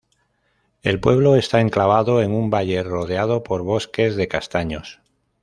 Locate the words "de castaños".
4.15-4.99